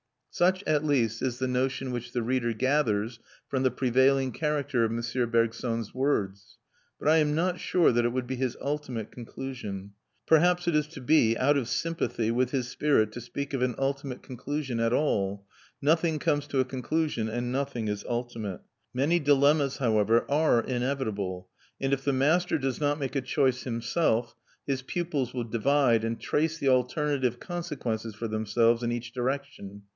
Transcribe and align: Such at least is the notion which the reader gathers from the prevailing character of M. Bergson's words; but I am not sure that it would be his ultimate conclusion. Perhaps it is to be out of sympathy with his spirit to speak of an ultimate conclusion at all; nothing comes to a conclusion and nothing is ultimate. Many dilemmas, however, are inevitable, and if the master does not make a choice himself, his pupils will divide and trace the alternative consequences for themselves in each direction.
Such 0.31 0.63
at 0.63 0.83
least 0.85 1.21
is 1.21 1.37
the 1.37 1.47
notion 1.47 1.91
which 1.91 2.13
the 2.13 2.23
reader 2.23 2.53
gathers 2.53 3.19
from 3.49 3.61
the 3.63 3.69
prevailing 3.69 4.31
character 4.31 4.83
of 4.85 4.89
M. 4.91 5.29
Bergson's 5.29 5.93
words; 5.93 6.57
but 6.97 7.07
I 7.07 7.17
am 7.17 7.35
not 7.35 7.59
sure 7.59 7.91
that 7.91 8.05
it 8.05 8.09
would 8.13 8.25
be 8.25 8.37
his 8.37 8.57
ultimate 8.61 9.11
conclusion. 9.11 9.91
Perhaps 10.25 10.67
it 10.67 10.75
is 10.75 10.87
to 10.87 11.01
be 11.01 11.37
out 11.37 11.55
of 11.57 11.67
sympathy 11.67 12.31
with 12.31 12.49
his 12.49 12.67
spirit 12.69 13.11
to 13.11 13.21
speak 13.21 13.53
of 13.53 13.61
an 13.61 13.75
ultimate 13.77 14.23
conclusion 14.23 14.79
at 14.79 14.93
all; 14.93 15.45
nothing 15.81 16.17
comes 16.17 16.47
to 16.47 16.61
a 16.61 16.65
conclusion 16.65 17.27
and 17.29 17.51
nothing 17.51 17.87
is 17.89 18.05
ultimate. 18.09 18.61
Many 18.95 19.19
dilemmas, 19.19 19.77
however, 19.77 20.25
are 20.31 20.61
inevitable, 20.63 21.49
and 21.79 21.91
if 21.93 22.05
the 22.05 22.13
master 22.13 22.57
does 22.57 22.79
not 22.79 22.97
make 22.97 23.15
a 23.17 23.21
choice 23.21 23.63
himself, 23.65 24.33
his 24.65 24.81
pupils 24.81 25.33
will 25.33 25.43
divide 25.43 26.03
and 26.05 26.19
trace 26.21 26.57
the 26.57 26.69
alternative 26.69 27.39
consequences 27.39 28.15
for 28.15 28.27
themselves 28.29 28.81
in 28.81 28.91
each 28.93 29.11
direction. 29.11 29.83